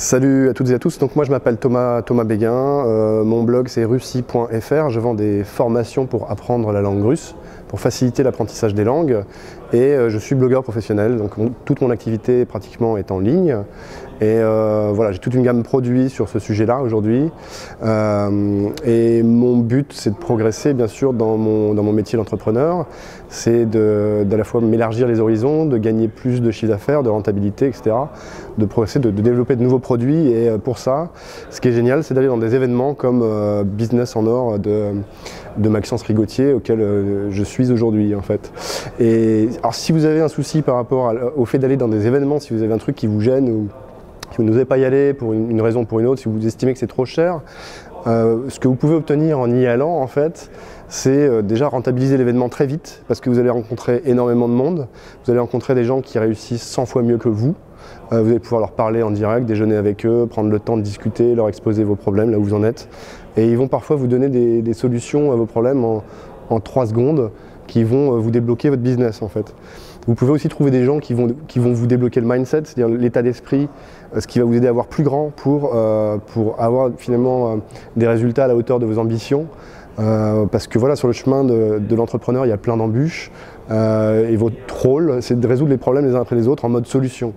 Salut 0.00 0.48
à 0.48 0.54
toutes 0.54 0.70
et 0.70 0.72
à 0.72 0.78
tous, 0.78 0.98
donc 0.98 1.14
moi 1.14 1.26
je 1.26 1.30
m'appelle 1.30 1.58
Thomas, 1.58 2.00
Thomas 2.00 2.24
Béguin, 2.24 2.54
euh, 2.54 3.22
mon 3.22 3.42
blog 3.42 3.68
c'est 3.68 3.84
russie.fr, 3.84 4.88
je 4.88 4.98
vends 4.98 5.12
des 5.12 5.44
formations 5.44 6.06
pour 6.06 6.30
apprendre 6.30 6.72
la 6.72 6.80
langue 6.80 7.04
russe, 7.04 7.34
pour 7.70 7.78
faciliter 7.78 8.24
l'apprentissage 8.24 8.74
des 8.74 8.82
langues 8.82 9.22
et 9.72 9.78
euh, 9.78 10.10
je 10.10 10.18
suis 10.18 10.34
blogueur 10.34 10.64
professionnel, 10.64 11.16
donc 11.16 11.34
toute 11.64 11.80
mon 11.80 11.90
activité 11.90 12.44
pratiquement 12.44 12.96
est 12.96 13.12
en 13.12 13.20
ligne 13.20 13.58
et 14.22 14.38
euh, 14.38 14.90
voilà, 14.92 15.12
j'ai 15.12 15.18
toute 15.18 15.32
une 15.32 15.42
gamme 15.42 15.58
de 15.58 15.62
produits 15.62 16.10
sur 16.10 16.28
ce 16.28 16.38
sujet-là 16.38 16.80
aujourd'hui. 16.82 17.30
Euh, 17.82 18.68
et 18.84 19.22
mon 19.22 19.56
but, 19.56 19.94
c'est 19.94 20.10
de 20.10 20.16
progresser, 20.16 20.74
bien 20.74 20.88
sûr, 20.88 21.14
dans 21.14 21.38
mon, 21.38 21.72
dans 21.72 21.82
mon 21.82 21.94
métier 21.94 22.18
d'entrepreneur. 22.18 22.84
C'est 23.30 23.64
d'à 23.64 24.36
la 24.36 24.44
fois 24.44 24.60
m'élargir 24.60 25.06
les 25.06 25.20
horizons, 25.20 25.64
de 25.64 25.78
gagner 25.78 26.08
plus 26.08 26.42
de 26.42 26.50
chiffre 26.50 26.70
d'affaires, 26.70 27.02
de 27.02 27.08
rentabilité, 27.08 27.66
etc. 27.66 27.96
De 28.58 28.66
progresser, 28.66 28.98
de, 28.98 29.10
développer 29.10 29.56
de 29.56 29.62
nouveaux 29.62 29.78
produits. 29.78 30.30
Et 30.30 30.50
pour 30.62 30.76
ça, 30.76 31.10
ce 31.48 31.62
qui 31.62 31.68
est 31.68 31.72
génial, 31.72 32.04
c'est 32.04 32.12
d'aller 32.12 32.26
dans 32.26 32.36
des 32.36 32.54
événements 32.54 32.92
comme 32.92 33.24
Business 33.64 34.16
en 34.16 34.26
Or 34.26 34.58
de, 34.58 34.88
de 35.56 35.68
Maxence 35.70 36.02
Rigotier, 36.02 36.52
auquel 36.52 36.80
je 37.30 37.42
suis 37.44 37.59
aujourd'hui, 37.68 38.14
en 38.14 38.22
fait. 38.22 38.52
Et 38.98 39.48
alors, 39.62 39.74
si 39.74 39.92
vous 39.92 40.04
avez 40.04 40.20
un 40.20 40.28
souci 40.28 40.62
par 40.62 40.76
rapport 40.76 41.12
au 41.36 41.44
fait 41.44 41.58
d'aller 41.58 41.76
dans 41.76 41.88
des 41.88 42.06
événements, 42.06 42.40
si 42.40 42.54
vous 42.54 42.62
avez 42.62 42.72
un 42.72 42.78
truc 42.78 42.96
qui 42.96 43.06
vous 43.06 43.20
gêne 43.20 43.48
ou 43.50 43.68
si 44.30 44.36
vous 44.38 44.44
n'osez 44.44 44.64
pas 44.64 44.78
y 44.78 44.84
aller 44.84 45.12
pour 45.12 45.32
une, 45.32 45.60
raison 45.60 45.82
ou 45.82 45.84
pour 45.84 46.00
une 46.00 46.06
autre, 46.06 46.20
si 46.20 46.28
vous 46.28 46.46
estimez 46.46 46.72
que 46.72 46.78
c'est 46.78 46.86
trop 46.86 47.04
cher, 47.04 47.40
euh, 48.06 48.48
ce 48.48 48.60
que 48.60 48.68
vous 48.68 48.76
pouvez 48.76 48.94
obtenir 48.94 49.38
en 49.38 49.50
y 49.50 49.66
allant, 49.66 50.00
en 50.00 50.06
fait, 50.06 50.50
c'est 50.88 51.10
euh, 51.10 51.42
déjà 51.42 51.68
rentabiliser 51.68 52.16
l'événement 52.16 52.48
très 52.48 52.66
vite, 52.66 53.02
parce 53.08 53.20
que 53.20 53.28
vous 53.28 53.38
allez 53.38 53.50
rencontrer 53.50 54.02
énormément 54.06 54.48
de 54.48 54.54
monde, 54.54 54.88
vous 55.24 55.30
allez 55.30 55.40
rencontrer 55.40 55.74
des 55.74 55.84
gens 55.84 56.00
qui 56.00 56.18
réussissent 56.18 56.62
100 56.62 56.86
fois 56.86 57.02
mieux 57.02 57.18
que 57.18 57.28
vous, 57.28 57.54
euh, 58.12 58.22
vous 58.22 58.30
allez 58.30 58.38
pouvoir 58.38 58.60
leur 58.60 58.72
parler 58.72 59.02
en 59.02 59.10
direct, 59.10 59.46
déjeuner 59.46 59.76
avec 59.76 60.06
eux, 60.06 60.26
prendre 60.30 60.50
le 60.50 60.60
temps 60.60 60.76
de 60.76 60.82
discuter, 60.82 61.34
leur 61.34 61.48
exposer 61.48 61.84
vos 61.84 61.96
problèmes, 61.96 62.30
là 62.30 62.38
où 62.38 62.44
vous 62.44 62.54
en 62.54 62.62
êtes, 62.62 62.88
et 63.36 63.48
ils 63.48 63.56
vont 63.56 63.68
parfois 63.68 63.96
vous 63.96 64.06
donner 64.06 64.28
des, 64.28 64.74
solutions 64.74 65.32
à 65.32 65.34
vos 65.34 65.46
problèmes 65.46 65.84
en, 65.84 66.02
en 66.48 66.60
3 66.60 66.86
secondes, 66.86 67.30
qui 67.70 67.84
vont 67.84 68.18
vous 68.18 68.30
débloquer 68.30 68.68
votre 68.68 68.82
business, 68.82 69.22
en 69.22 69.28
fait. 69.28 69.54
Vous 70.06 70.14
pouvez 70.14 70.32
aussi 70.32 70.48
trouver 70.48 70.70
des 70.70 70.84
gens 70.84 70.98
qui 70.98 71.14
vont, 71.14 71.28
vous 71.56 71.86
débloquer 71.86 72.20
le 72.20 72.26
mindset, 72.26 72.62
c'est-à-dire 72.64 72.88
l'état 72.88 73.22
d'esprit, 73.22 73.68
euh, 74.14 74.20
ce 74.20 74.26
qui 74.26 74.38
va 74.38 74.44
vous 74.44 74.54
aider 74.54 74.66
à 74.66 74.72
voir 74.72 74.86
plus 74.86 75.04
grand 75.04 75.30
pour, 75.30 75.72
euh, 75.74 76.18
avoir 76.58 76.90
finalement 76.96 77.52
euh, 77.52 77.56
des 77.96 78.06
résultats 78.06 78.44
à 78.44 78.48
la 78.48 78.56
hauteur 78.56 78.78
de 78.78 78.86
vos 78.86 78.98
ambitions. 78.98 79.46
parce 79.96 80.66
que 80.66 80.78
voilà, 80.78 80.96
sur 80.96 81.08
le 81.08 81.12
chemin 81.12 81.44
de 81.44 81.94
l'entrepreneur, 81.94 82.46
il 82.46 82.48
y 82.48 82.52
a 82.52 82.56
plein 82.56 82.78
d'embûches. 82.78 83.30
Et 83.70 84.36
votre 84.36 84.54
rôle, 84.82 85.22
c'est 85.22 85.38
de 85.38 85.46
résoudre 85.46 85.70
les 85.70 85.78
problèmes 85.78 86.06
les 86.06 86.14
uns 86.14 86.20
après 86.20 86.36
les 86.36 86.48
autres 86.48 86.64
en 86.64 86.68
mode 86.68 86.86
solution. 86.86 87.34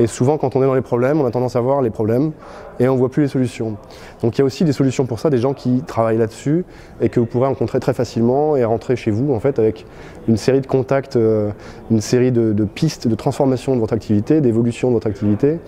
Et 0.00 0.08
souvent, 0.08 0.38
quand 0.38 0.56
on 0.56 0.62
est 0.62 0.66
dans 0.66 0.74
les 0.74 0.80
problèmes, 0.80 1.20
on 1.20 1.26
a 1.26 1.30
tendance 1.30 1.54
à 1.54 1.60
voir 1.60 1.80
les 1.80 1.90
problèmes 1.90 2.32
et 2.80 2.88
on 2.88 2.94
ne 2.94 2.98
voit 2.98 3.10
plus 3.10 3.22
les 3.22 3.28
solutions. 3.28 3.76
Donc 4.22 4.36
il 4.36 4.40
y 4.40 4.42
a 4.42 4.44
aussi 4.44 4.64
des 4.64 4.72
solutions 4.72 5.06
pour 5.06 5.20
ça, 5.20 5.30
des 5.30 5.38
gens 5.38 5.54
qui 5.54 5.82
travaillent 5.86 6.18
là-dessus 6.18 6.64
et 7.00 7.08
que 7.08 7.20
vous 7.20 7.26
pourrez 7.26 7.46
rencontrer 7.46 7.78
très 7.78 7.94
facilement 7.94 8.56
et 8.56 8.64
rentrer 8.64 8.96
chez 8.96 9.12
vous 9.12 9.32
en 9.32 9.38
fait 9.38 9.60
avec 9.60 9.86
une 10.26 10.36
série 10.36 10.60
de 10.60 10.66
contacts, 10.66 11.14
euh, 11.14 11.50
une 11.92 12.00
série 12.00 12.32
de, 12.32 12.52
pistes 12.64 13.06
de 13.06 13.14
transformation 13.14 13.76
de 13.76 13.80
votre 13.80 13.94
activité, 13.94 14.40
d'évolution 14.40 14.88
de 14.88 14.94
votre 14.94 15.06
activité, 15.06 15.60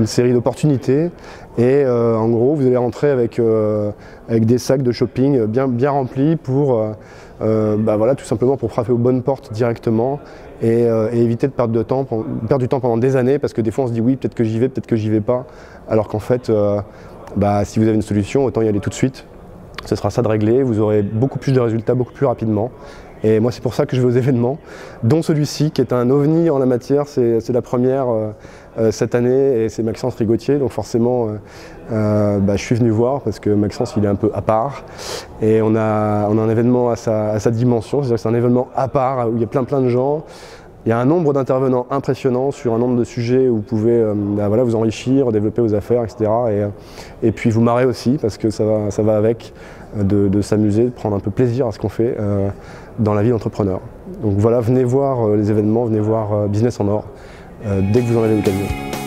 une 0.00 0.06
série 0.06 0.32
d'opportunités. 0.32 1.10
Et 1.56 1.84
euh, 1.84 2.16
en 2.16 2.28
gros, 2.28 2.54
vous 2.54 2.66
allez 2.66 2.76
rentrer 2.76 3.10
avec, 3.10 3.38
euh, 3.38 3.92
avec 4.28 4.44
des 4.44 4.58
sacs 4.58 4.82
de 4.82 4.90
shopping 4.90 5.44
bien, 5.46 5.68
bien 5.68 5.90
remplis 5.90 6.34
pour, 6.34 6.80
bah 7.40 7.96
voilà, 7.96 8.14
tout 8.14 8.24
simplement 8.24 8.56
pour 8.56 8.70
frapper 8.70 8.92
aux 8.92 8.98
bonnes 8.98 9.22
portes 9.22 9.52
directement 9.52 10.20
et, 10.62 10.86
éviter 11.12 11.46
de 11.46 11.52
perdre 11.52 11.72
du 11.72 12.68
temps 12.68 12.80
pendant 12.80 12.96
des 12.96 13.16
années 13.16 13.38
parce 13.38 13.52
que 13.52 13.60
des 13.60 13.70
fois 13.70 13.84
on 13.84 13.86
se 13.88 13.92
dit 13.92 14.00
oui, 14.00 14.16
peut-être 14.16 14.34
que 14.34 14.44
j'y 14.44 14.58
vais, 14.58 14.68
peut-être 14.68 14.86
que 14.86 14.96
j'y 14.96 15.08
vais 15.08 15.20
pas, 15.20 15.46
alors 15.88 16.08
qu'en 16.08 16.18
fait, 16.18 16.50
euh, 16.50 16.80
bah, 17.36 17.64
si 17.64 17.78
vous 17.78 17.86
avez 17.86 17.94
une 17.94 18.02
solution, 18.02 18.44
autant 18.44 18.62
y 18.62 18.68
aller 18.68 18.80
tout 18.80 18.90
de 18.90 18.94
suite. 18.94 19.24
Ce 19.84 19.96
sera 19.96 20.10
ça 20.10 20.22
de 20.22 20.28
régler, 20.28 20.62
vous 20.62 20.80
aurez 20.80 21.02
beaucoup 21.02 21.38
plus 21.38 21.52
de 21.52 21.60
résultats 21.60 21.94
beaucoup 21.94 22.12
plus 22.12 22.26
rapidement. 22.26 22.70
Et 23.24 23.40
moi, 23.40 23.52
c'est 23.52 23.62
pour 23.62 23.74
ça 23.74 23.86
que 23.86 23.96
je 23.96 24.00
vais 24.00 24.06
aux 24.06 24.16
événements, 24.16 24.58
dont 25.02 25.22
celui-ci, 25.22 25.70
qui 25.70 25.80
est 25.80 25.92
un 25.92 26.10
ovni 26.10 26.50
en 26.50 26.58
la 26.58 26.66
matière. 26.66 27.06
C'est 27.08 27.48
la 27.50 27.62
première 27.62 28.08
euh, 28.08 28.30
euh, 28.78 28.90
cette 28.92 29.14
année 29.14 29.64
et 29.64 29.68
c'est 29.68 29.82
Maxence 29.82 30.14
Rigotier. 30.16 30.58
Donc 30.58 30.70
forcément, 30.70 31.28
bah, 31.90 32.56
je 32.56 32.62
suis 32.62 32.74
venu 32.74 32.90
voir 32.90 33.22
parce 33.22 33.40
que 33.40 33.50
Maxence, 33.50 33.94
il 33.96 34.04
est 34.04 34.08
un 34.08 34.14
peu 34.14 34.30
à 34.34 34.42
part. 34.42 34.84
Et 35.42 35.60
on 35.62 35.74
a, 35.74 36.28
on 36.28 36.38
a 36.38 36.42
un 36.42 36.48
événement 36.48 36.90
à 36.90 36.96
sa, 36.96 37.30
à 37.30 37.38
sa 37.40 37.50
dimension, 37.50 38.02
c'est-à-dire 38.02 38.16
que 38.16 38.22
c'est 38.22 38.28
un 38.28 38.34
événement 38.34 38.68
à 38.76 38.88
part 38.88 39.28
où 39.30 39.36
il 39.36 39.40
y 39.40 39.44
a 39.44 39.48
plein 39.48 39.64
plein 39.64 39.80
de 39.80 39.88
gens. 39.88 40.24
Il 40.88 40.90
y 40.90 40.94
a 40.94 40.98
un 40.98 41.04
nombre 41.04 41.34
d'intervenants 41.34 41.86
impressionnant 41.90 42.50
sur 42.50 42.72
un 42.72 42.78
nombre 42.78 42.96
de 42.96 43.04
sujets 43.04 43.46
où 43.46 43.56
vous 43.56 43.60
pouvez 43.60 43.92
euh, 43.92 44.14
bah, 44.16 44.48
voilà, 44.48 44.64
vous 44.64 44.74
enrichir, 44.74 45.32
développer 45.32 45.60
vos 45.60 45.74
affaires, 45.74 46.02
etc. 46.02 46.30
Euh, 46.30 46.68
et, 47.22 47.30
puis 47.30 47.50
vous 47.50 47.60
marrer 47.60 47.84
aussi 47.84 48.16
parce 48.18 48.38
que 48.38 48.48
ça 48.48 48.64
va, 48.64 48.90
ça 48.90 49.02
va 49.02 49.18
avec 49.18 49.52
euh, 49.98 50.28
de, 50.30 50.40
s'amuser, 50.40 50.84
de 50.84 50.88
prendre 50.88 51.14
un 51.14 51.20
peu 51.20 51.30
plaisir 51.30 51.66
à 51.66 51.72
ce 51.72 51.78
qu'on 51.78 51.90
fait 51.90 52.16
dans 52.98 53.12
la 53.12 53.22
vie 53.22 53.28
d'entrepreneur. 53.28 53.82
Donc 54.22 54.36
voilà, 54.38 54.60
venez 54.60 54.82
voir 54.82 55.28
les 55.36 55.50
événements, 55.50 55.84
venez 55.84 56.00
voir 56.00 56.48
Business 56.48 56.80
en 56.80 56.88
Or 56.88 57.04
dès 57.66 58.00
que 58.00 58.06
vous 58.06 58.16
en 58.16 58.22
avez 58.22 58.36
l'occasion. 58.36 58.97